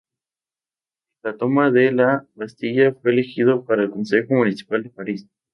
Tras 1.21 1.35
la 1.35 1.37
Toma 1.37 1.69
de 1.69 1.91
la 1.91 2.25
Bastilla 2.33 2.91
fue 2.91 3.11
elegido 3.11 3.63
para 3.65 3.83
el 3.83 3.91
Consejo 3.91 4.33
Municipal 4.33 4.81
de 4.81 4.89
París. 4.89 5.27